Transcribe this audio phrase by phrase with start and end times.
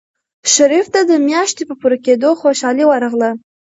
[0.53, 3.31] شریف ته د میاشتې په پوره کېدو خوشحالي ورغله.